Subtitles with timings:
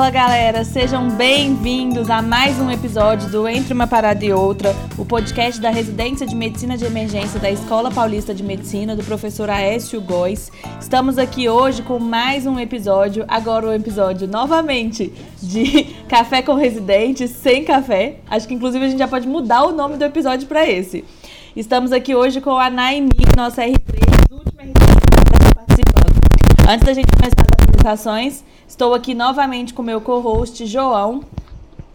[0.00, 5.04] Fala galera, sejam bem-vindos a mais um episódio do Entre uma Parada e Outra, o
[5.04, 10.00] podcast da Residência de Medicina de Emergência da Escola Paulista de Medicina do professor Aécio
[10.00, 10.50] Góes.
[10.80, 15.12] Estamos aqui hoje com mais um episódio, agora o um episódio novamente
[15.42, 18.20] de Café com Residentes, sem café.
[18.30, 21.04] Acho que inclusive a gente já pode mudar o nome do episódio para esse.
[21.54, 26.70] Estamos aqui hoje com a Naimi, nossa R3, última R3 que está participando.
[26.70, 27.49] Antes da gente começar
[27.80, 31.24] apresentações, Estou aqui novamente com meu co-host, João.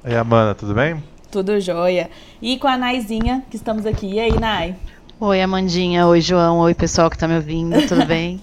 [0.03, 1.01] E aí, Amanda, tudo bem?
[1.31, 2.09] Tudo jóia.
[2.41, 4.15] E com a Naizinha, que estamos aqui.
[4.15, 4.75] E aí, Nai?
[5.17, 6.05] Oi, Amandinha.
[6.05, 6.59] Oi, João.
[6.59, 7.87] Oi, pessoal que está me ouvindo.
[7.87, 8.41] Tudo bem?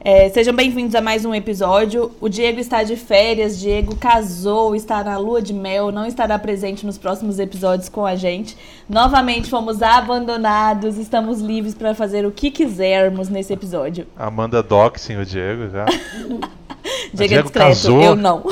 [0.00, 2.12] É, sejam bem-vindos a mais um episódio.
[2.20, 6.86] O Diego está de férias, Diego casou, está na lua de mel, não estará presente
[6.86, 8.56] nos próximos episódios com a gente.
[8.88, 14.06] Novamente fomos abandonados, estamos livres para fazer o que quisermos nesse episódio.
[14.16, 15.84] Amanda doxing o Diego já.
[17.12, 18.44] Diego, Diego é casou, eu não.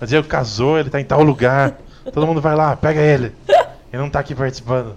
[0.00, 1.78] O Diego casou, ele está em tal lugar.
[2.12, 3.32] Todo mundo vai lá, pega ele.
[3.90, 4.94] Ele não está aqui participando.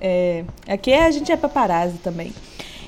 [0.00, 2.32] É, aqui a gente é paparazzi também.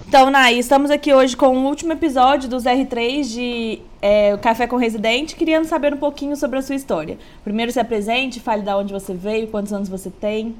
[0.08, 4.76] Então, Nai, estamos aqui hoje com o último episódio dos R3 de é, Café com
[4.76, 7.18] Residente, querendo saber um pouquinho sobre a sua história.
[7.44, 10.56] Primeiro se apresente, fale de onde você veio, quantos anos você tem.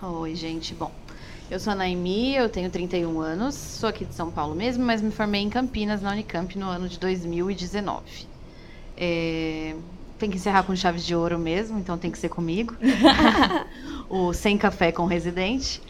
[0.00, 0.72] Oi, gente.
[0.72, 0.90] Bom,
[1.50, 5.02] eu sou a Naimi, eu tenho 31 anos, sou aqui de São Paulo mesmo, mas
[5.02, 8.00] me formei em Campinas, na Unicamp, no ano de 2019.
[8.96, 9.74] É,
[10.18, 12.74] tem que encerrar com chaves de ouro mesmo, então tem que ser comigo.
[14.08, 15.82] o Sem Café com Residente.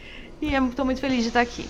[0.42, 1.64] E estou muito feliz de estar aqui.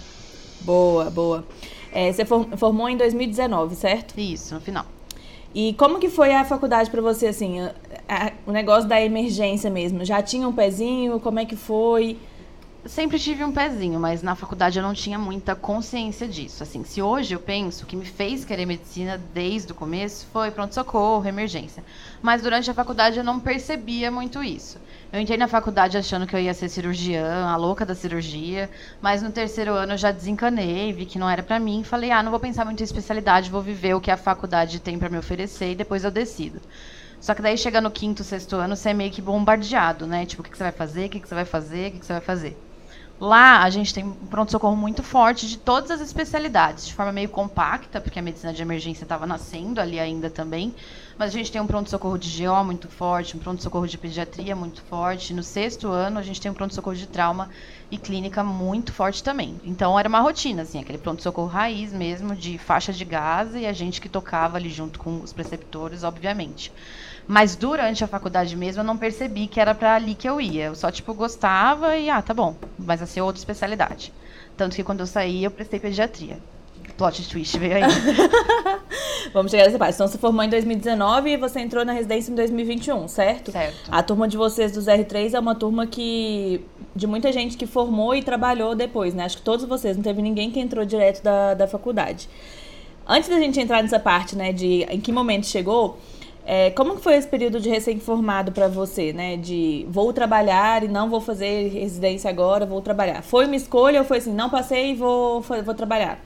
[0.60, 1.44] Boa, boa.
[1.92, 4.18] É, você formou em 2019, certo?
[4.18, 4.84] Isso, no final.
[5.54, 7.72] E como que foi a faculdade para você, assim, a,
[8.08, 10.04] a, o negócio da emergência mesmo?
[10.04, 11.18] Já tinha um pezinho?
[11.20, 12.18] Como é que foi?
[12.86, 16.62] Sempre tive um pezinho, mas na faculdade eu não tinha muita consciência disso.
[16.62, 21.26] Assim, se hoje eu penso que me fez querer medicina desde o começo foi pronto-socorro,
[21.26, 21.84] emergência.
[22.22, 24.78] Mas durante a faculdade eu não percebia muito isso.
[25.12, 29.22] Eu entrei na faculdade achando que eu ia ser cirurgiã, a louca da cirurgia, mas
[29.22, 32.30] no terceiro ano eu já desencanei, vi que não era para mim, falei: "Ah, não
[32.30, 35.72] vou pensar muito em especialidade, vou viver o que a faculdade tem para me oferecer
[35.72, 36.60] e depois eu decido".
[37.20, 40.24] Só que daí chega no quinto, sexto ano, você é meio que bombardeado, né?
[40.24, 41.06] Tipo, o que, você vai fazer?
[41.06, 41.88] O que, você vai fazer?
[41.88, 42.67] O que você vai fazer?
[43.20, 47.28] Lá a gente tem um pronto-socorro muito forte de todas as especialidades, de forma meio
[47.28, 50.72] compacta, porque a medicina de emergência estava nascendo ali ainda também.
[51.16, 54.82] Mas a gente tem um pronto-socorro de GO muito forte, um pronto-socorro de pediatria muito
[54.84, 55.34] forte.
[55.34, 57.50] No sexto ano, a gente tem um pronto-socorro de trauma
[57.90, 59.60] e clínica muito forte também.
[59.64, 63.72] Então era uma rotina, assim, aquele pronto-socorro raiz mesmo, de faixa de gás e a
[63.72, 66.72] gente que tocava ali junto com os preceptores, obviamente.
[67.28, 70.64] Mas durante a faculdade mesmo eu não percebi que era para ali que eu ia.
[70.64, 74.10] Eu só, tipo, gostava e, ah, tá bom, mas vai ser outra especialidade.
[74.56, 76.38] Tanto que quando eu saí, eu prestei pediatria.
[76.96, 77.82] Plot twist veio aí.
[79.32, 79.94] Vamos chegar nessa parte.
[79.94, 83.52] Então, você formou em 2019 e você entrou na residência em 2021, certo?
[83.52, 83.88] Certo.
[83.88, 86.60] A turma de vocês dos R3 é uma turma que.
[86.96, 89.24] de muita gente que formou e trabalhou depois, né?
[89.24, 92.28] Acho que todos vocês, não teve ninguém que entrou direto da, da faculdade.
[93.06, 95.98] Antes da gente entrar nessa parte, né, de em que momento chegou,
[96.50, 99.36] é, como que foi esse período de recém-formado para você, né?
[99.36, 103.20] De vou trabalhar e não vou fazer residência agora, vou trabalhar.
[103.22, 106.18] Foi uma escolha ou foi assim, não passei e vou, vou trabalhar?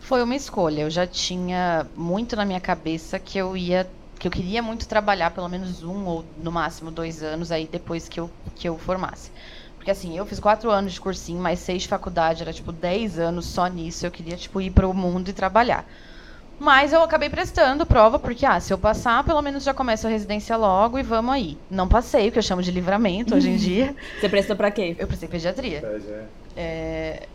[0.00, 0.80] Foi uma escolha.
[0.80, 3.88] Eu já tinha muito na minha cabeça que eu ia
[4.18, 8.08] que eu queria muito trabalhar pelo menos um ou no máximo dois anos aí depois
[8.08, 9.30] que eu, que eu formasse.
[9.76, 13.20] Porque assim, eu fiz quatro anos de cursinho, mais seis de faculdade, era tipo dez
[13.20, 14.04] anos só nisso.
[14.04, 15.86] Eu queria tipo ir para o mundo e trabalhar.
[16.58, 20.10] Mas eu acabei prestando prova, porque, ah, se eu passar, pelo menos já começo a
[20.10, 21.58] residência logo e vamos aí.
[21.70, 23.94] Não passei, o que eu chamo de livramento hoje em dia.
[24.20, 24.94] Você prestou pra quê?
[24.98, 25.82] Eu prestei pediatria.
[26.56, 27.26] É...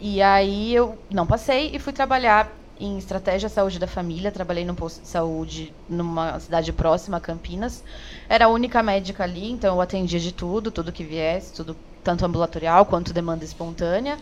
[0.00, 4.32] E aí eu não passei e fui trabalhar em estratégia saúde da família.
[4.32, 7.84] Trabalhei num posto de saúde numa cidade próxima a Campinas.
[8.28, 12.24] Era a única médica ali, então eu atendia de tudo, tudo que viesse, tudo tanto
[12.24, 14.16] ambulatorial quanto demanda espontânea.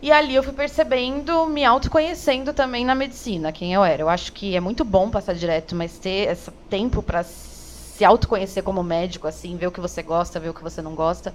[0.00, 4.02] E ali eu fui percebendo, me autoconhecendo também na medicina, quem eu era.
[4.02, 8.62] Eu acho que é muito bom passar direto, mas ter esse tempo para se autoconhecer
[8.62, 11.34] como médico, assim, ver o que você gosta, ver o que você não gosta,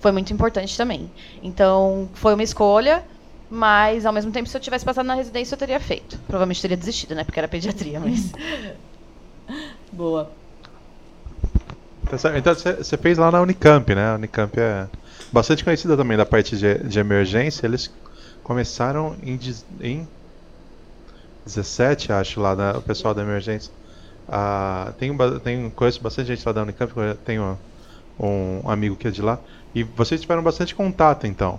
[0.00, 1.08] foi muito importante também.
[1.40, 3.04] Então, foi uma escolha,
[3.48, 6.18] mas ao mesmo tempo, se eu tivesse passado na residência, eu teria feito.
[6.26, 7.22] Provavelmente teria desistido, né?
[7.22, 8.32] Porque era pediatria, mas.
[9.92, 10.30] Boa.
[12.36, 14.10] Então, você fez lá na Unicamp, né?
[14.10, 14.88] A Unicamp é
[15.32, 17.66] bastante conhecida também da parte de, de emergência.
[17.66, 17.90] Eles
[18.42, 19.38] começaram em,
[19.80, 20.08] em
[21.44, 23.72] 17, acho, lá, da, o pessoal da emergência.
[24.28, 26.92] Ah, tem, conheço bastante gente lá da Unicamp,
[27.24, 27.58] tenho
[28.18, 29.38] um, um amigo que é de lá.
[29.74, 31.58] E vocês tiveram bastante contato, então.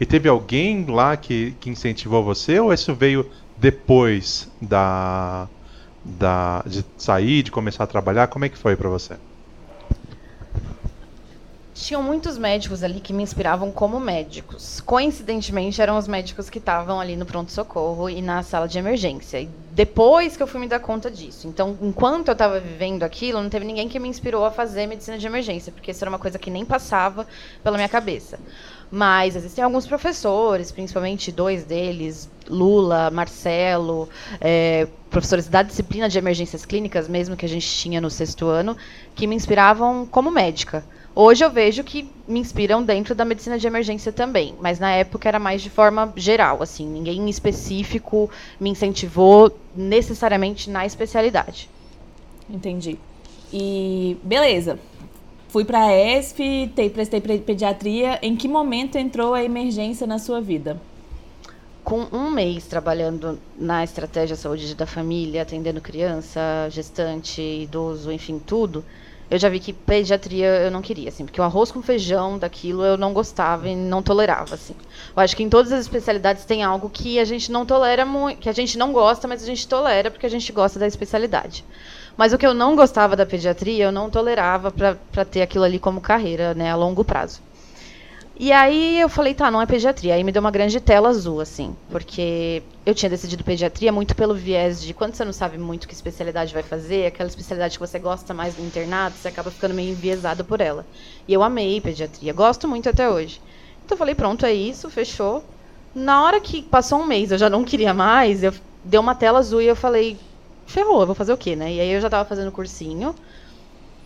[0.00, 5.48] E teve alguém lá que, que incentivou você ou isso veio depois da,
[6.04, 8.26] da, de sair, de começar a trabalhar?
[8.28, 9.16] Como é que foi para você?
[11.74, 14.80] Tinham muitos médicos ali que me inspiravam como médicos.
[14.82, 19.40] Coincidentemente, eram os médicos que estavam ali no pronto-socorro e na sala de emergência.
[19.40, 21.48] E depois que eu fui me dar conta disso.
[21.48, 25.16] Então, enquanto eu estava vivendo aquilo, não teve ninguém que me inspirou a fazer medicina
[25.16, 27.26] de emergência, porque isso era uma coisa que nem passava
[27.64, 28.38] pela minha cabeça.
[28.90, 36.66] Mas existem alguns professores, principalmente dois deles, Lula, Marcelo, é, professores da disciplina de emergências
[36.66, 38.76] clínicas, mesmo que a gente tinha no sexto ano,
[39.14, 40.84] que me inspiravam como médica.
[41.14, 45.28] Hoje eu vejo que me inspiram dentro da medicina de emergência também, mas na época
[45.28, 51.68] era mais de forma geral, assim, ninguém em específico me incentivou necessariamente na especialidade.
[52.48, 52.98] Entendi.
[53.52, 54.78] E beleza.
[55.48, 58.18] Fui para a ESF, prestei pediatria.
[58.22, 60.80] Em que momento entrou a emergência na sua vida?
[61.84, 68.82] Com um mês trabalhando na estratégia saúde da família, atendendo criança, gestante, idoso, enfim, tudo,
[69.32, 72.84] eu já vi que pediatria eu não queria, assim, porque o arroz com feijão daquilo
[72.84, 74.74] eu não gostava e não tolerava, assim.
[75.16, 78.40] Eu acho que em todas as especialidades tem algo que a gente não tolera muito,
[78.40, 81.64] que a gente não gosta, mas a gente tolera porque a gente gosta da especialidade.
[82.14, 85.78] Mas o que eu não gostava da pediatria, eu não tolerava para ter aquilo ali
[85.78, 87.40] como carreira, né, a longo prazo.
[88.34, 90.14] E aí eu falei, tá, não é pediatria.
[90.14, 94.34] Aí me deu uma grande tela azul, assim, porque eu tinha decidido pediatria muito pelo
[94.34, 97.98] viés de quando você não sabe muito que especialidade vai fazer, aquela especialidade que você
[97.98, 100.86] gosta mais do internato, você acaba ficando meio enviesado por ela.
[101.28, 103.40] E eu amei pediatria, gosto muito até hoje.
[103.84, 105.44] Então eu falei, pronto, é isso, fechou.
[105.94, 108.52] Na hora que passou um mês, eu já não queria mais, eu
[108.82, 110.18] deu uma tela azul e eu falei,
[110.66, 111.70] ferrou, eu vou fazer o quê, né?
[111.70, 113.14] E aí eu já estava fazendo cursinho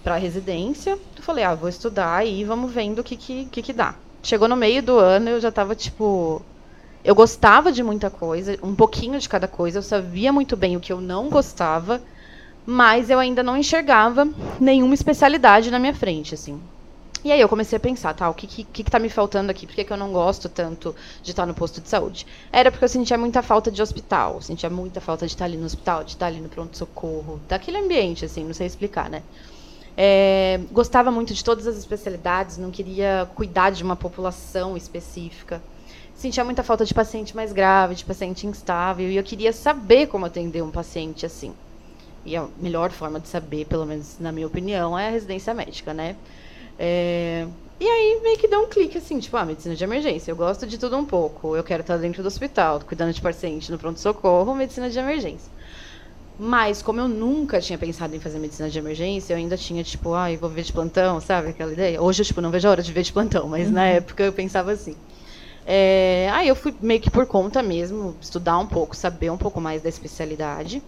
[0.03, 0.99] para residência.
[1.17, 3.95] Eu falei, ah, vou estudar e vamos vendo o que que, que que dá.
[4.27, 6.43] Chegou no meio do ano, eu já tava tipo.
[7.05, 10.81] Eu gostava de muita coisa, um pouquinho de cada coisa, eu sabia muito bem o
[10.81, 12.03] que eu não gostava,
[12.67, 14.29] mas eu ainda não enxergava
[14.59, 16.61] nenhuma especialidade na minha frente, assim.
[17.23, 19.65] E aí eu comecei a pensar, tá, o que, que, que tá me faltando aqui?
[19.65, 22.27] Por que, que eu não gosto tanto de estar no posto de saúde?
[22.51, 25.67] Era porque eu sentia muita falta de hospital, sentia muita falta de estar ali no
[25.67, 29.23] hospital, de estar ali no pronto-socorro, daquele ambiente, assim, não sei explicar, né?
[29.97, 35.63] É, gostava muito de todas as especialidades, não queria cuidar de uma população específica.
[36.15, 40.27] Sentia muita falta de paciente mais grave, de paciente instável, e eu queria saber como
[40.27, 41.55] atender um paciente assim.
[42.25, 45.95] E a melhor forma de saber, pelo menos na minha opinião, é a residência médica,
[45.95, 46.17] né?
[46.79, 47.47] É,
[47.79, 50.67] e aí meio que deu um clique assim, tipo, ah, medicina de emergência, eu gosto
[50.67, 51.55] de tudo um pouco.
[51.55, 55.53] Eu quero estar dentro do hospital, cuidando de paciente no pronto-socorro, medicina de emergência.
[56.39, 60.13] Mas, como eu nunca tinha pensado em fazer medicina de emergência, eu ainda tinha, tipo,
[60.13, 61.49] ai, ah, vou ver de plantão, sabe?
[61.49, 62.01] Aquela ideia.
[62.01, 63.75] Hoje eu, tipo, não vejo a hora de ver de plantão, mas uhum.
[63.75, 64.95] na época eu pensava assim.
[65.65, 69.61] É, aí eu fui meio que por conta mesmo, estudar um pouco, saber um pouco
[69.61, 70.83] mais da especialidade.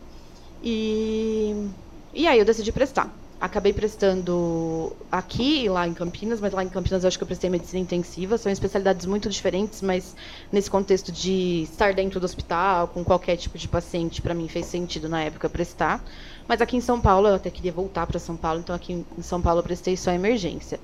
[0.63, 1.69] E,
[2.13, 6.69] e aí eu decidi prestar acabei prestando aqui e lá em Campinas, mas lá em
[6.69, 8.37] Campinas eu acho que eu prestei medicina intensiva.
[8.37, 10.17] São especialidades muito diferentes, mas
[10.51, 14.67] nesse contexto de estar dentro do hospital, com qualquer tipo de paciente, para mim fez
[14.67, 16.05] sentido na época prestar.
[16.49, 19.23] Mas aqui em São Paulo, eu até queria voltar para São Paulo, então aqui em
[19.23, 20.81] São Paulo eu prestei só emergência.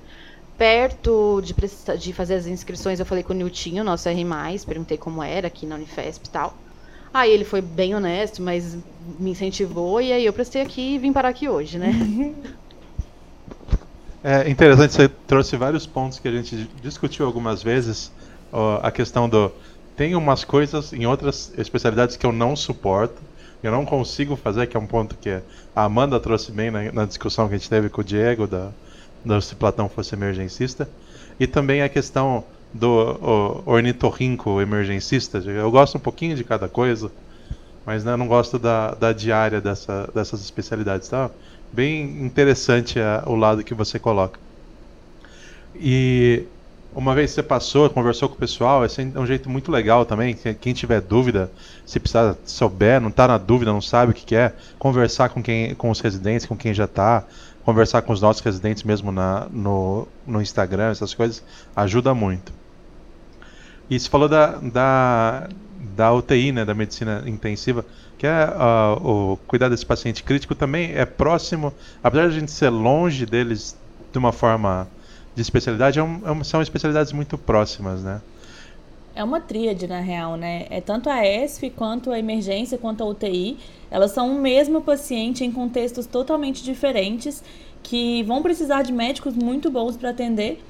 [0.56, 1.54] Perto de,
[1.98, 4.24] de fazer as inscrições, eu falei com o Niltinho, nosso R+,
[4.64, 6.63] perguntei como era aqui na Unifesp e tal.
[7.14, 8.76] Aí ele foi bem honesto, mas
[9.20, 11.92] me incentivou e aí eu prestei aqui e vim parar aqui hoje, né?
[14.26, 18.10] É interessante, você trouxe vários pontos que a gente discutiu algumas vezes.
[18.50, 19.52] Ó, a questão do.
[19.98, 23.20] Tem umas coisas em outras especialidades que eu não suporto,
[23.62, 25.28] eu não consigo fazer, que é um ponto que
[25.76, 28.70] a Amanda trouxe bem na, na discussão que a gente teve com o Diego, da,
[29.22, 30.88] da se Platão fosse emergencista.
[31.38, 32.44] E também a questão
[32.74, 35.38] do ornitorrinco emergencista.
[35.38, 37.10] Eu gosto um pouquinho de cada coisa,
[37.86, 41.08] mas né, não gosto da, da diária dessa, dessas especialidades.
[41.08, 41.30] Tá?
[41.72, 44.40] Bem interessante a, o lado que você coloca.
[45.76, 46.44] E
[46.94, 50.36] uma vez você passou, conversou com o pessoal, esse é um jeito muito legal também.
[50.60, 51.50] Quem tiver dúvida,
[51.86, 55.42] se precisar souber, não está na dúvida, não sabe o que, que, é, conversar com
[55.42, 57.24] quem, com os residentes, com quem já está,
[57.64, 61.42] conversar com os nossos residentes mesmo na, no, no Instagram, essas coisas,
[61.74, 62.63] ajuda muito.
[63.90, 65.48] E você falou da, da,
[65.96, 67.84] da UTI, né, da medicina intensiva,
[68.16, 71.72] que é uh, o cuidar desse paciente crítico também é próximo,
[72.02, 73.76] apesar de a gente ser longe deles
[74.12, 74.88] de uma forma
[75.34, 78.20] de especialidade, é um, é são especialidades muito próximas, né?
[79.16, 80.66] É uma tríade, na real, né?
[80.70, 83.58] É tanto a ESF, quanto a emergência, quanto a UTI.
[83.88, 87.42] Elas são o mesmo paciente em contextos totalmente diferentes,
[87.82, 90.60] que vão precisar de médicos muito bons para atender,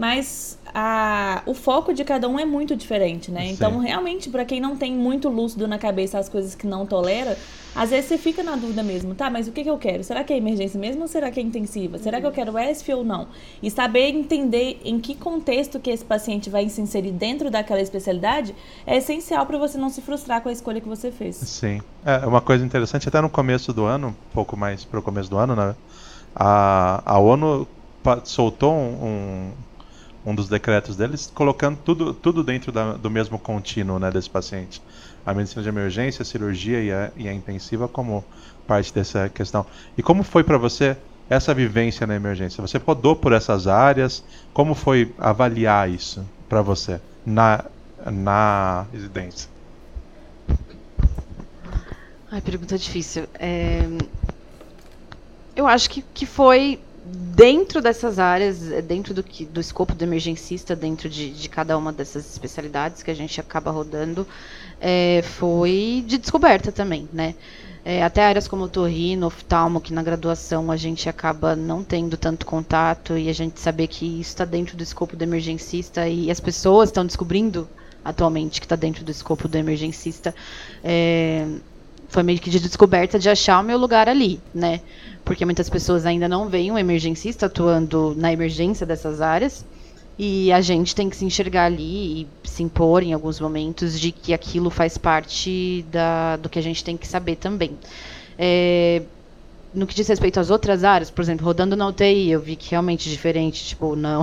[0.00, 3.42] mas a, o foco de cada um é muito diferente, né?
[3.42, 3.50] Sim.
[3.50, 7.36] Então, realmente, para quem não tem muito lúcido na cabeça as coisas que não tolera,
[7.74, 9.28] às vezes você fica na dúvida mesmo, tá?
[9.28, 10.02] Mas o que, que eu quero?
[10.02, 11.98] Será que é emergência mesmo ou será que é intensiva?
[11.98, 13.28] Será que eu quero ESF ou não?
[13.62, 18.54] E saber entender em que contexto que esse paciente vai se inserir dentro daquela especialidade
[18.86, 21.36] é essencial para você não se frustrar com a escolha que você fez.
[21.36, 21.82] Sim.
[22.06, 25.28] É uma coisa interessante, até no começo do ano, um pouco mais para o começo
[25.28, 25.76] do ano, né?
[26.34, 27.68] A, a ONU
[28.24, 29.50] soltou um, um,
[30.24, 34.82] um, dos decretos deles colocando tudo, tudo dentro da, do mesmo contínuo né, desse paciente.
[35.24, 38.24] A medicina de emergência, a cirurgia e a, e a intensiva como
[38.66, 39.66] parte dessa questão.
[39.96, 40.96] E como foi para você
[41.28, 42.60] essa vivência na emergência?
[42.60, 44.24] Você rodou por essas áreas?
[44.52, 47.64] Como foi avaliar isso para você na,
[48.06, 49.48] na residência?
[52.30, 53.24] Ai, pergunta difícil.
[53.34, 53.86] É...
[55.56, 60.76] Eu acho que, que foi dentro dessas áreas, dentro do, que, do escopo do emergencista,
[60.76, 64.26] dentro de, de cada uma dessas especialidades que a gente acaba rodando,
[64.80, 67.34] é, foi de descoberta também, né?
[67.82, 72.44] É, até áreas como torrino, oftalmo, que na graduação a gente acaba não tendo tanto
[72.44, 76.40] contato e a gente saber que isso está dentro do escopo do emergencista e as
[76.40, 77.66] pessoas estão descobrindo
[78.04, 80.34] atualmente que está dentro do escopo do emergencista,
[80.84, 81.46] é,
[82.10, 84.80] foi meio que de descoberta de achar o meu lugar ali, né?
[85.24, 89.64] Porque muitas pessoas ainda não veem um emergencista atuando na emergência dessas áreas.
[90.18, 94.12] E a gente tem que se enxergar ali e se impor em alguns momentos de
[94.12, 97.78] que aquilo faz parte da, do que a gente tem que saber também.
[98.36, 99.02] É,
[99.72, 102.70] no que diz respeito às outras áreas, por exemplo, rodando na UTI, eu vi que
[102.70, 104.22] realmente é diferente, tipo, não.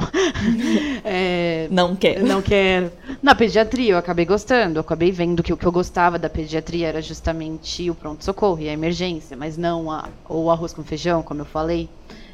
[1.03, 2.25] é, não quero.
[2.25, 2.91] Não quero.
[3.21, 6.87] Na pediatria, eu acabei gostando, eu acabei vendo que o que eu gostava da pediatria
[6.87, 11.41] era justamente o pronto-socorro e a emergência, mas não a, o arroz com feijão, como
[11.41, 11.89] eu falei.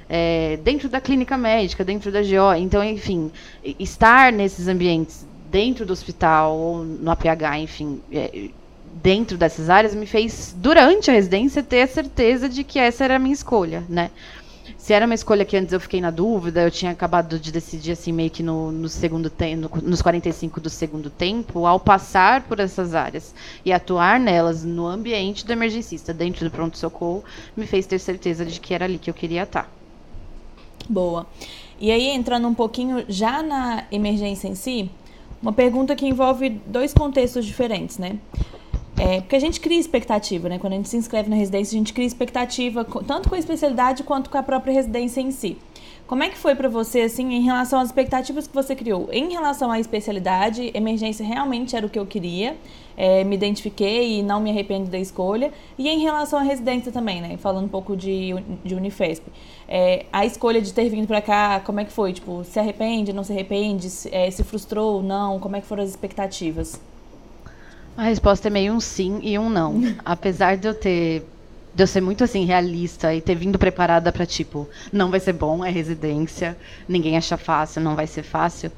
[0.10, 2.53] É, dentro da clínica médica, dentro da GO.
[2.58, 3.32] Então, enfim,
[3.79, 8.50] estar nesses ambientes, dentro do hospital, ou no APH, enfim, é,
[9.01, 13.15] dentro dessas áreas me fez, durante a residência, ter a certeza de que essa era
[13.15, 14.12] a minha escolha, né?
[14.77, 17.93] Se era uma escolha que antes eu fiquei na dúvida, eu tinha acabado de decidir
[17.93, 22.41] assim meio que no, no segundo tempo, no, nos 45 do segundo tempo, ao passar
[22.41, 23.33] por essas áreas
[23.63, 27.23] e atuar nelas no ambiente do emergencista, dentro do pronto-socorro,
[27.55, 29.71] me fez ter certeza de que era ali que eu queria estar.
[30.89, 31.25] Boa.
[31.79, 34.89] E aí, entrando um pouquinho já na emergência em si,
[35.41, 38.17] uma pergunta que envolve dois contextos diferentes, né?
[39.05, 40.57] É, porque a gente cria expectativa, né?
[40.57, 44.01] Quando a gente se inscreve na residência, a gente cria expectativa tanto com a especialidade
[44.01, 45.57] quanto com a própria residência em si.
[46.07, 49.10] Como é que foi para você, assim, em relação às expectativas que você criou?
[49.12, 52.55] Em relação à especialidade, emergência realmente era o que eu queria,
[52.95, 55.51] é, me identifiquei e não me arrependo da escolha.
[55.77, 57.36] E em relação à residência também, né?
[57.36, 58.33] Falando um pouco de,
[58.63, 59.25] de Unifesp.
[59.67, 62.13] É, a escolha de ter vindo para cá, como é que foi?
[62.13, 63.89] Tipo, se arrepende, não se arrepende?
[63.89, 65.41] Se, é, se frustrou, não?
[65.41, 66.79] Como é que foram as expectativas?
[67.95, 69.81] A resposta é meio um sim e um não.
[70.03, 71.25] Apesar de eu ter
[71.75, 75.33] de eu ser muito assim realista e ter vindo preparada para tipo, não vai ser
[75.33, 76.55] bom, é residência,
[76.88, 78.71] ninguém acha fácil, não vai ser fácil.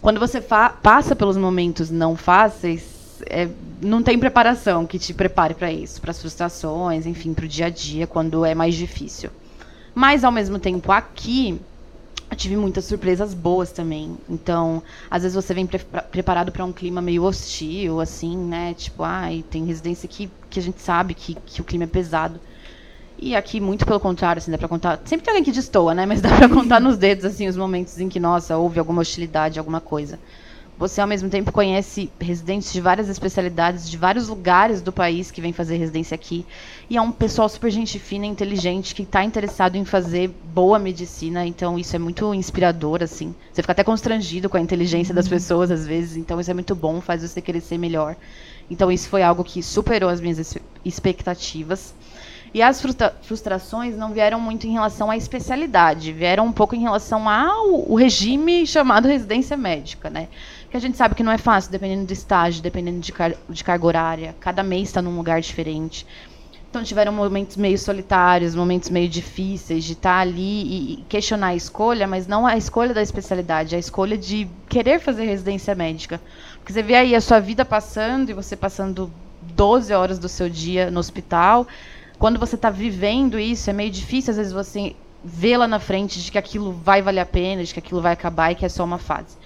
[0.00, 3.48] Quando você passa pelos momentos não fáceis, é,
[3.82, 7.66] não tem preparação que te prepare para isso, para as frustrações, enfim, para o dia
[7.66, 9.30] a dia, quando é mais difícil.
[9.94, 11.60] Mas ao mesmo tempo aqui
[12.36, 14.18] eu tive muitas surpresas boas também.
[14.28, 15.78] Então, às vezes você vem pre
[16.10, 18.74] preparado para um clima meio hostil, assim, né?
[18.74, 21.86] Tipo, ai, ah, tem residência que, que a gente sabe que, que o clima é
[21.86, 22.38] pesado.
[23.18, 25.00] E aqui, muito pelo contrário, assim, dá pra contar.
[25.06, 26.04] Sempre tem alguém que destoa, né?
[26.04, 29.58] Mas dá pra contar nos dedos, assim, os momentos em que, nossa, houve alguma hostilidade,
[29.58, 30.18] alguma coisa.
[30.78, 35.40] Você, ao mesmo tempo, conhece residentes de várias especialidades, de vários lugares do país que
[35.40, 36.44] vem fazer residência aqui.
[36.90, 41.46] E é um pessoal super gente fina, inteligente, que está interessado em fazer boa medicina.
[41.46, 43.34] Então, isso é muito inspirador, assim.
[43.50, 45.30] Você fica até constrangido com a inteligência das uhum.
[45.30, 46.16] pessoas, às vezes.
[46.18, 48.14] Então, isso é muito bom, faz você querer ser melhor.
[48.70, 51.94] Então, isso foi algo que superou as minhas expectativas.
[52.54, 52.80] E as
[53.22, 58.66] frustrações não vieram muito em relação à especialidade, vieram um pouco em relação ao regime
[58.66, 60.28] chamado residência médica, né?
[60.70, 63.64] Que a gente sabe que não é fácil, dependendo do estágio, dependendo de, car de
[63.64, 64.36] carga horária.
[64.40, 66.06] Cada mês está num lugar diferente.
[66.68, 71.54] Então tiveram momentos meio solitários, momentos meio difíceis de estar tá ali e questionar a
[71.54, 76.20] escolha, mas não a escolha da especialidade, a escolha de querer fazer residência médica.
[76.58, 80.50] Porque você vê aí a sua vida passando e você passando 12 horas do seu
[80.50, 81.66] dia no hospital.
[82.18, 84.94] Quando você está vivendo isso, é meio difícil às vezes você
[85.24, 88.12] vê lá na frente de que aquilo vai valer a pena, de que aquilo vai
[88.12, 89.36] acabar e que é só uma fase.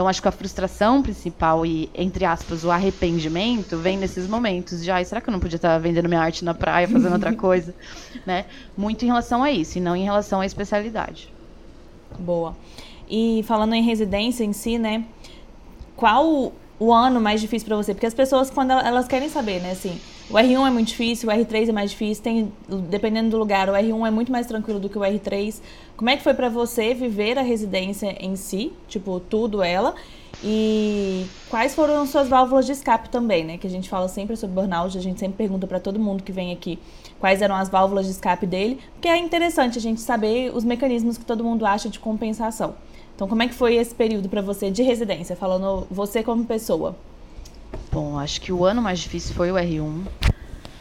[0.00, 4.90] Então, acho que a frustração principal e, entre aspas, o arrependimento vem nesses momentos de,
[4.90, 7.74] ai, será que eu não podia estar vendendo minha arte na praia, fazendo outra coisa?
[8.24, 8.46] Né?
[8.74, 11.30] Muito em relação a isso, e não em relação à especialidade.
[12.18, 12.56] Boa.
[13.10, 15.04] E falando em residência em si, né?
[15.94, 17.92] Qual o ano mais difícil para você?
[17.92, 19.72] Porque as pessoas, quando elas querem saber, né?
[19.72, 22.52] Assim, o R1 é muito difícil, o R3 é mais difícil, tem,
[22.88, 25.60] dependendo do lugar, o R1 é muito mais tranquilo do que o R3.
[25.96, 28.72] Como é que foi para você viver a residência em si?
[28.86, 29.94] Tipo, tudo ela.
[30.42, 33.58] E quais foram suas válvulas de escape também, né?
[33.58, 36.30] Que a gente fala sempre sobre burnout, a gente sempre pergunta para todo mundo que
[36.30, 36.78] vem aqui
[37.18, 41.18] quais eram as válvulas de escape dele, porque é interessante a gente saber os mecanismos
[41.18, 42.74] que todo mundo acha de compensação.
[43.16, 46.96] Então, como é que foi esse período para você de residência, falando você como pessoa?
[47.92, 50.06] Bom, acho que o ano mais difícil foi o R1.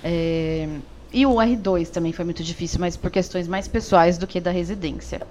[0.04, 0.68] É...
[1.12, 4.52] E o R2 também foi muito difícil, mas por questões mais pessoais do que da
[4.52, 5.26] residência.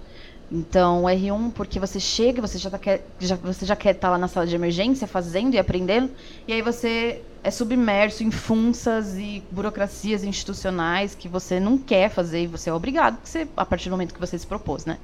[0.51, 2.79] Então, o R1, porque você chega, você já, tá,
[3.21, 6.11] já, você já quer estar tá lá na sala de emergência fazendo e aprendendo,
[6.49, 12.43] e aí você é submerso em funças e burocracias institucionais que você não quer fazer
[12.43, 14.99] e você é obrigado, você, a partir do momento que você se propôs, né?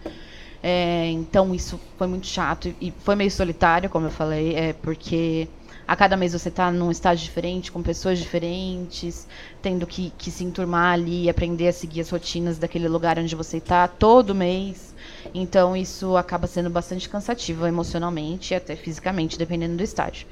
[0.62, 5.46] É, então isso foi muito chato e foi meio solitário, como eu falei, é, porque
[5.86, 9.26] a cada mês você está num estágio diferente, com pessoas diferentes,
[9.60, 13.58] tendo que, que se enturmar ali, aprender a seguir as rotinas daquele lugar onde você
[13.58, 14.94] está todo mês.
[15.34, 20.26] Então isso acaba sendo bastante cansativo emocionalmente e até fisicamente, dependendo do estágio.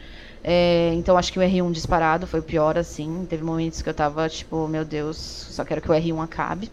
[0.45, 3.27] É, então acho que o R1 disparado foi o pior, assim.
[3.29, 6.71] Teve momentos que eu tava tipo, meu Deus, só quero que o R1 acabe.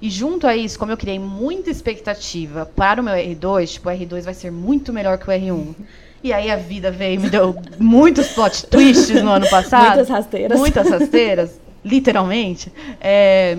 [0.00, 3.92] E junto a isso, como eu criei muita expectativa para o meu R2, tipo, o
[3.92, 5.74] R2 vai ser muito melhor que o R1.
[6.22, 9.86] E aí a vida veio e me deu muitos plot twists no ano passado.
[9.86, 10.58] Muitas rasteiras.
[10.58, 12.72] Muitas rasteiras, literalmente.
[13.00, 13.58] É,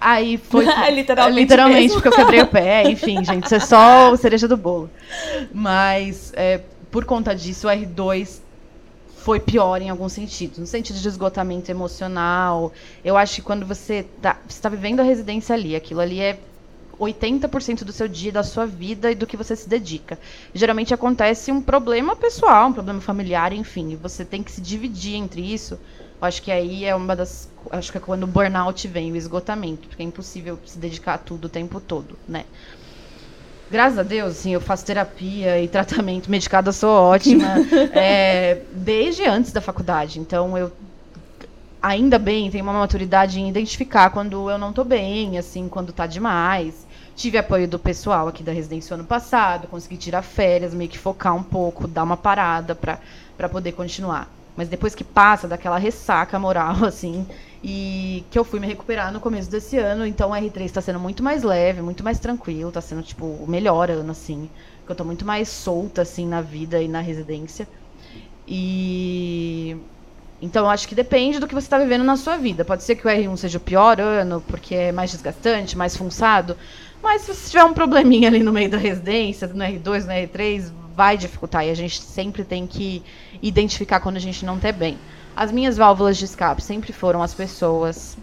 [0.00, 0.64] aí foi.
[0.90, 1.40] literalmente.
[1.40, 4.90] Literalmente, porque eu quebrei o pé, enfim, gente, isso é só o cereja do bolo.
[5.52, 6.60] Mas, é,
[6.90, 8.40] por conta disso, o R2
[9.24, 10.58] foi pior em alguns sentidos.
[10.58, 12.72] No sentido de esgotamento emocional.
[13.02, 16.38] Eu acho que quando você está tá vivendo a residência ali, aquilo ali é
[16.98, 20.18] 80% do seu dia, da sua vida e do que você se dedica.
[20.54, 25.14] Geralmente acontece um problema pessoal, um problema familiar, enfim, e você tem que se dividir
[25.16, 25.74] entre isso.
[26.20, 27.48] Eu acho que aí é uma das.
[27.70, 31.18] Acho que é quando o burnout vem, o esgotamento, porque é impossível se dedicar a
[31.18, 32.44] tudo o tempo todo, né?
[33.70, 37.56] Graças a Deus, assim, eu faço terapia e tratamento, medicada sou ótima,
[37.92, 40.20] é, desde antes da faculdade.
[40.20, 40.70] Então, eu
[41.84, 46.06] ainda bem tenho uma maturidade em identificar quando eu não estou bem, assim, quando está
[46.06, 46.86] demais.
[47.14, 51.36] Tive apoio do pessoal aqui da residência ano passado, consegui tirar férias, meio que focar
[51.36, 54.28] um pouco, dar uma parada para poder continuar.
[54.56, 57.26] Mas depois que passa daquela ressaca moral, assim,
[57.62, 60.06] e que eu fui me recuperar no começo desse ano.
[60.06, 63.46] Então o R3 está sendo muito mais leve, muito mais tranquilo, está sendo tipo o
[63.46, 64.48] melhor ano assim,
[64.86, 67.68] que eu estou muito mais solta assim na vida e na residência.
[68.48, 69.76] E
[70.40, 72.64] então acho que depende do que você está vivendo na sua vida.
[72.64, 76.56] Pode ser que o R1 seja o pior ano, porque é mais desgastante, mais funçado.
[77.02, 80.72] Mas se você tiver um probleminha ali no meio da residência, no R2, no R3,
[80.94, 81.66] vai dificultar.
[81.66, 83.02] E a gente sempre tem que
[83.42, 84.98] identificar quando a gente não está bem.
[85.36, 88.16] As minhas válvulas de escape sempre foram as pessoas.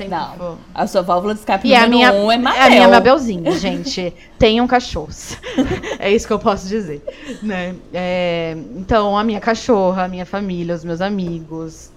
[0.00, 2.62] Sempre não, a sua válvula de escape e a minha, um é Mabel.
[2.62, 4.14] A minha Mabelzinha, gente.
[4.38, 5.36] Tenham cachorros.
[6.00, 7.04] é isso que eu posso dizer.
[7.42, 7.74] Né?
[7.92, 11.90] É, então, a minha cachorra, a minha família, os meus amigos,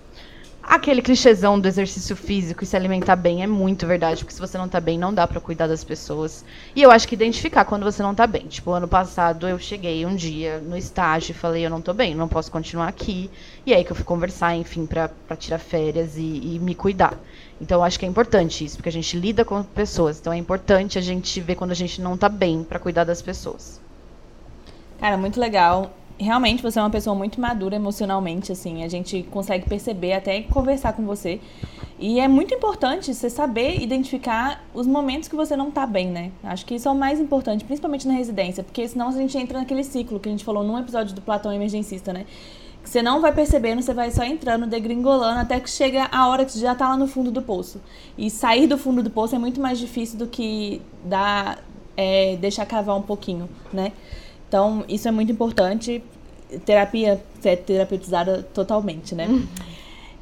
[0.66, 4.58] Aquele clichêzão do exercício físico e se alimentar bem é muito verdade, porque se você
[4.58, 6.46] não tá bem, não dá para cuidar das pessoas.
[6.74, 8.48] E eu acho que identificar quando você não tá bem.
[8.48, 12.16] Tipo, ano passado eu cheguei um dia no estágio e falei, eu não tô bem,
[12.16, 13.30] não posso continuar aqui.
[13.66, 17.20] E aí que eu fui conversar, enfim, para tirar férias e, e me cuidar.
[17.60, 20.18] Então eu acho que é importante isso, porque a gente lida com pessoas.
[20.18, 23.22] Então é importante a gente ver quando a gente não tá bem para cuidar das
[23.22, 23.82] pessoas.
[24.98, 28.84] Cara, muito legal realmente você é uma pessoa muito madura emocionalmente, assim.
[28.84, 31.40] A gente consegue perceber até conversar com você.
[32.00, 36.32] E é muito importante você saber identificar os momentos que você não tá bem, né?
[36.44, 39.60] Acho que isso é o mais importante, principalmente na residência, porque senão a gente entra
[39.60, 42.26] naquele ciclo que a gente falou num episódio do Platão Emergencista, né?
[42.84, 46.44] Que você não vai percebendo, você vai só entrando, degringolando, até que chega a hora
[46.44, 47.82] que você já tá lá no fundo do poço.
[48.18, 51.64] E sair do fundo do poço é muito mais difícil do que dar,
[51.96, 53.94] é, deixar cavar um pouquinho, né?
[54.54, 56.04] Então, isso é muito importante.
[56.64, 59.28] Terapia ser terapeutizada totalmente, né?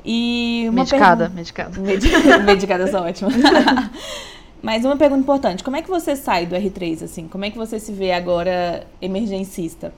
[0.05, 1.77] E uma medicada, medicada.
[1.81, 2.01] Med-
[2.45, 3.33] medicada são ótimas.
[4.63, 7.27] Mas uma pergunta importante, como é que você sai do R3, assim?
[7.27, 9.93] Como é que você se vê agora emergencista?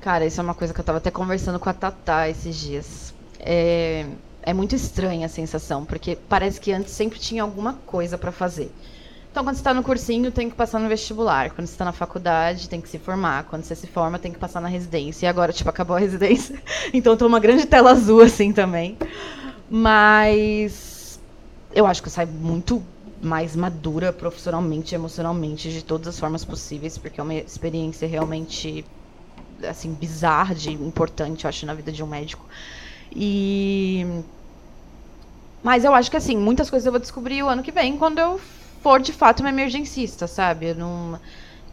[0.00, 3.12] Cara, isso é uma coisa que eu tava até conversando com a Tatá esses dias.
[3.38, 4.06] É,
[4.42, 8.72] é muito estranha a sensação, porque parece que antes sempre tinha alguma coisa para fazer.
[9.32, 11.52] Então, quando você está no cursinho, tem que passar no vestibular.
[11.52, 13.44] Quando você está na faculdade, tem que se formar.
[13.44, 15.24] Quando você se forma, tem que passar na residência.
[15.24, 16.62] E agora, tipo, acabou a residência.
[16.92, 18.98] Então, tô uma grande tela azul, assim, também.
[19.70, 21.18] Mas
[21.74, 22.82] eu acho que eu saio muito
[23.22, 28.84] mais madura profissionalmente, emocionalmente, de todas as formas possíveis, porque é uma experiência realmente
[29.66, 32.44] assim bizarra, de importante, eu acho, na vida de um médico.
[33.10, 34.04] E
[35.62, 38.18] mas eu acho que assim, muitas coisas eu vou descobrir o ano que vem quando
[38.18, 38.40] eu
[38.82, 40.66] for de fato uma emergencista, sabe?
[40.66, 41.18] Eu não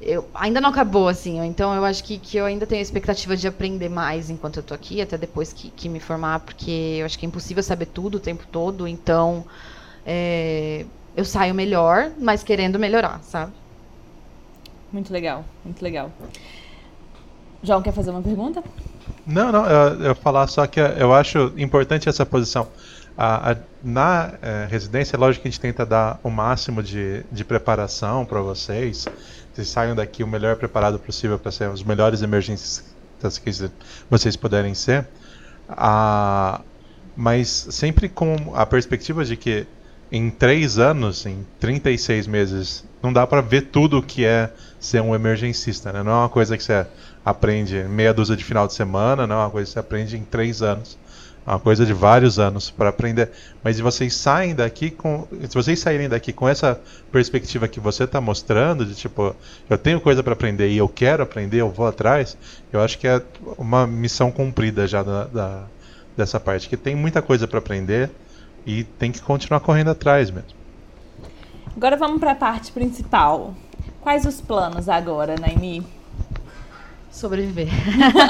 [0.01, 3.35] eu, ainda não acabou, assim, então eu acho que, que eu ainda tenho a expectativa
[3.35, 7.05] de aprender mais enquanto eu tô aqui, até depois que, que me formar, porque eu
[7.05, 9.43] acho que é impossível saber tudo o tempo todo, então
[10.05, 10.85] é,
[11.17, 13.51] eu saio melhor, mas querendo melhorar, sabe?
[14.91, 16.11] Muito legal, muito legal.
[17.61, 18.63] João, quer fazer uma pergunta?
[19.27, 22.67] Não, não, eu, eu falar só que eu acho importante essa posição.
[23.21, 27.21] A, a, na é, residência, é lógico que a gente tenta dar o máximo de,
[27.29, 29.05] de preparação para vocês.
[29.53, 32.81] Vocês saiam daqui o melhor preparado possível para ser os melhores emergências
[33.43, 33.51] que
[34.09, 35.05] vocês puderem ser.
[35.67, 36.61] A,
[37.13, 39.67] mas sempre com a perspectiva de que
[40.09, 45.01] em três anos, em 36 meses, não dá para ver tudo o que é ser
[45.01, 46.03] um emergencista, né?
[46.03, 46.87] Não é uma coisa que você
[47.25, 50.23] aprende meia dúzia de final de semana, não é uma coisa que você aprende em
[50.23, 50.97] três anos.
[51.49, 53.31] Uma coisa de vários anos para aprender.
[53.63, 56.79] Mas se vocês saem daqui com, se vocês saírem daqui com essa
[57.11, 59.35] perspectiva que você está mostrando, de tipo,
[59.67, 62.37] eu tenho coisa para aprender e eu quero aprender, eu vou atrás,
[62.71, 63.19] eu acho que é
[63.57, 65.63] uma missão cumprida já da, da
[66.15, 68.11] dessa parte, que tem muita coisa para aprender
[68.65, 70.49] e tem que continuar correndo atrás mesmo.
[71.75, 73.55] Agora vamos para a parte principal.
[74.01, 75.98] Quais os planos agora, Naimi?
[77.19, 77.67] Sobreviver.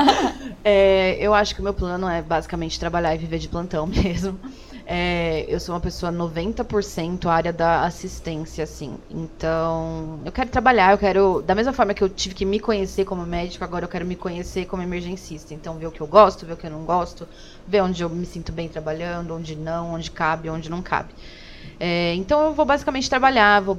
[0.65, 4.39] é, eu acho que o meu plano é basicamente trabalhar e viver de plantão mesmo.
[4.83, 8.97] É, eu sou uma pessoa 90% área da assistência, assim.
[9.11, 11.43] Então, eu quero trabalhar, eu quero.
[11.43, 14.15] Da mesma forma que eu tive que me conhecer como médico, agora eu quero me
[14.15, 15.53] conhecer como emergencista.
[15.53, 17.27] Então, ver o que eu gosto, ver o que eu não gosto,
[17.67, 21.13] ver onde eu me sinto bem trabalhando, onde não, onde cabe, onde não cabe.
[21.79, 23.77] É, então, eu vou basicamente trabalhar, vou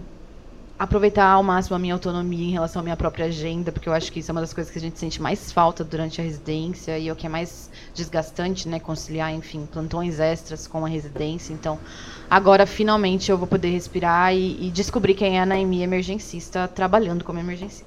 [0.81, 4.11] aproveitar ao máximo a minha autonomia em relação à minha própria agenda, porque eu acho
[4.11, 6.99] que isso é uma das coisas que a gente sente mais falta durante a residência
[6.99, 11.53] e é o que é mais desgastante, né, conciliar, enfim, plantões extras com a residência.
[11.53, 11.79] Então,
[12.31, 17.25] agora finalmente eu vou poder respirar e, e descobrir quem é a Naimi emergencista trabalhando
[17.25, 17.85] como emergencista.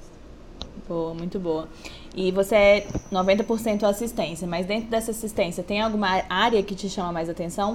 [0.88, 1.68] Boa, muito boa.
[2.14, 7.10] E você é 90% assistência, mas dentro dessa assistência tem alguma área que te chama
[7.10, 7.74] mais atenção?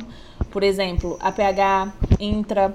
[0.49, 2.73] Por exemplo, APH, intra,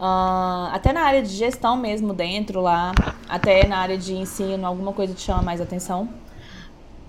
[0.00, 2.90] Uh, até na área de gestão mesmo dentro lá,
[3.28, 6.08] até na área de ensino, alguma coisa te chama mais atenção?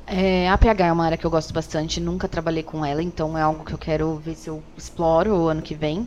[0.06, 3.38] É, a PH é uma área que eu gosto bastante, nunca trabalhei com ela, então
[3.38, 6.06] é algo que eu quero ver se eu exploro o ano que vem.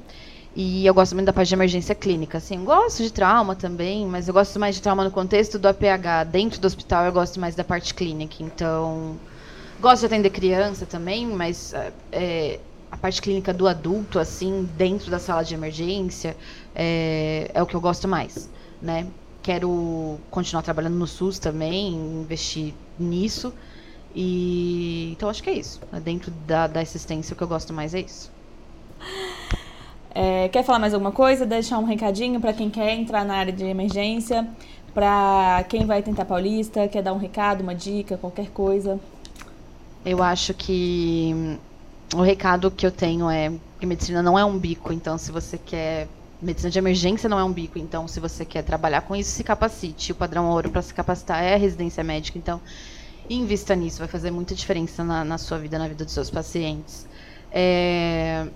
[0.54, 4.28] E eu gosto muito da parte de emergência clínica, assim, gosto de trauma também, mas
[4.28, 6.24] eu gosto mais de trauma no contexto do APH.
[6.30, 9.18] Dentro do hospital eu gosto mais da parte clínica, então
[9.80, 11.72] gosto de atender criança também, mas
[12.12, 12.60] é,
[12.94, 16.36] a parte clínica do adulto, assim, dentro da sala de emergência,
[16.72, 18.48] é, é o que eu gosto mais,
[18.80, 19.08] né?
[19.42, 23.52] Quero continuar trabalhando no SUS também, investir nisso.
[24.14, 25.80] E então acho que é isso.
[26.04, 28.30] Dentro da, da assistência, o que eu gosto mais é isso.
[30.14, 31.44] É, quer falar mais alguma coisa?
[31.44, 34.48] Deixar um recadinho para quem quer entrar na área de emergência,
[34.94, 39.00] para quem vai tentar paulista, quer dar um recado, uma dica, qualquer coisa.
[40.06, 41.58] Eu acho que
[42.12, 45.58] o recado que eu tenho é que medicina não é um bico, então se você
[45.58, 46.08] quer
[46.42, 49.42] medicina de emergência não é um bico, então se você quer trabalhar com isso, se
[49.42, 50.12] capacite.
[50.12, 52.60] O padrão ouro para se capacitar é a residência médica, então
[53.28, 57.06] invista nisso, vai fazer muita diferença na, na sua vida, na vida dos seus pacientes.
[57.50, 58.46] É,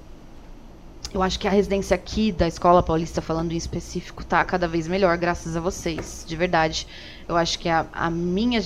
[1.13, 4.87] eu acho que a residência aqui da Escola Paulista, falando em específico, está cada vez
[4.87, 6.87] melhor, graças a vocês, de verdade.
[7.27, 8.63] Eu acho que a, a minha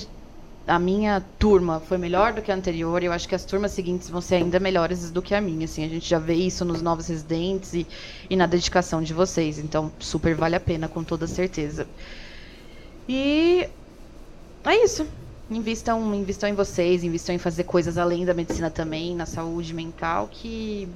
[0.67, 3.71] a minha turma foi melhor do que a anterior e eu acho que as turmas
[3.71, 5.65] seguintes vão ser ainda melhores do que a minha.
[5.65, 7.85] Assim, a gente já vê isso nos novos residentes e,
[8.29, 9.59] e na dedicação de vocês.
[9.59, 11.85] Então, super vale a pena, com toda certeza.
[13.07, 13.67] E
[14.63, 15.05] é isso.
[15.51, 20.29] Invistam, invistam em vocês, invistam em fazer coisas além da medicina também, na saúde mental,
[20.31, 20.87] que,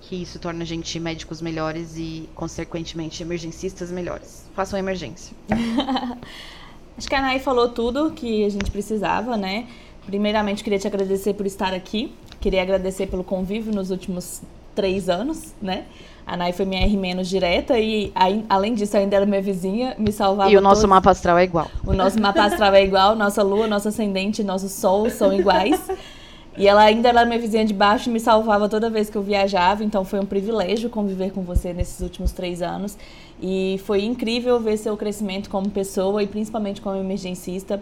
[0.00, 4.44] que isso torna a gente médicos melhores e, consequentemente, emergencistas melhores.
[4.56, 5.36] Façam emergência.
[6.96, 9.66] Acho que a Nay falou tudo que a gente precisava, né?
[10.06, 12.12] Primeiramente, queria te agradecer por estar aqui.
[12.40, 14.42] Queria agradecer pelo convívio nos últimos
[14.74, 15.84] três anos, né?
[16.26, 18.12] A Nay foi minha R menos direta e,
[18.48, 20.50] além disso, ainda era minha vizinha, me salvava.
[20.50, 21.68] E o nosso mapa astral é igual.
[21.84, 25.80] O nosso mapa astral é igual, nossa lua, nosso ascendente, nosso sol são iguais.
[26.56, 29.22] E ela ainda era minha vizinha de baixo e me salvava toda vez que eu
[29.22, 32.96] viajava, então foi um privilégio conviver com você nesses últimos três anos.
[33.40, 37.80] E foi incrível ver seu crescimento como pessoa e principalmente como emergencista.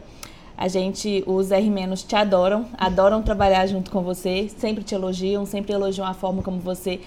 [0.56, 5.72] A gente, os R- te adoram, adoram trabalhar junto com você, sempre te elogiam, sempre
[5.72, 7.00] elogiam a forma como você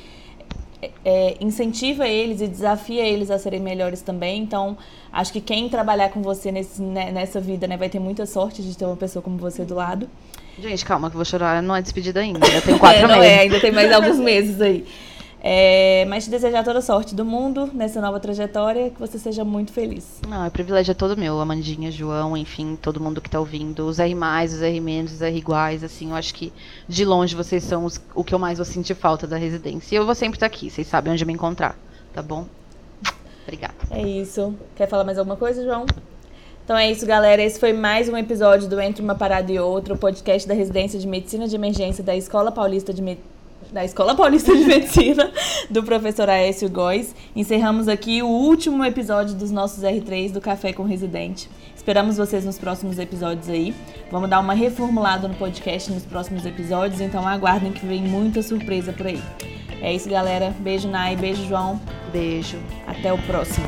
[1.06, 4.42] é, incentiva eles e desafia eles a serem melhores também.
[4.42, 4.76] Então,
[5.12, 8.62] acho que quem trabalhar com você nesse, né, nessa vida né, vai ter muita sorte
[8.62, 10.10] de ter uma pessoa como você do lado.
[10.60, 11.62] Gente, calma, que eu vou chorar.
[11.62, 12.46] Não é despedida ainda.
[12.48, 13.32] Eu tenho quatro é, não meses.
[13.32, 14.86] É, ainda tem mais alguns meses aí.
[15.46, 19.74] É, mas te desejar toda sorte do mundo nessa nova trajetória, que você seja muito
[19.74, 20.22] feliz.
[20.26, 24.00] Não, o privilégio é todo meu, Amandinha, João, enfim, todo mundo que tá ouvindo, os
[24.00, 26.54] R+, os R-, os R iguais, assim, eu acho que
[26.88, 29.94] de longe vocês são os, o que eu mais vou sentir falta da residência.
[29.94, 31.78] E eu vou sempre estar tá aqui, vocês sabem onde me encontrar,
[32.14, 32.48] tá bom?
[33.44, 33.76] Obrigada.
[33.92, 34.56] É isso.
[34.78, 35.86] Quer falar mais alguma coisa, João?
[36.64, 37.42] Então é isso, galera.
[37.42, 40.98] Esse foi mais um episódio do Entre uma Parada e Outra, o podcast da Residência
[40.98, 43.34] de Medicina de Emergência da Escola Paulista de Medicina
[43.72, 45.32] da Escola Paulista de Medicina,
[45.68, 47.16] do professor Aécio Góes.
[47.36, 51.50] Encerramos aqui o último episódio dos nossos R3 do Café com Residente.
[51.76, 53.74] Esperamos vocês nos próximos episódios aí.
[54.12, 58.94] Vamos dar uma reformulada no podcast nos próximos episódios, então aguardem que vem muita surpresa
[58.94, 59.22] por aí.
[59.82, 60.54] É isso, galera.
[60.60, 61.16] Beijo, Nai.
[61.16, 61.82] Beijo, João.
[62.12, 62.60] Beijo.
[62.86, 63.66] Até o próximo.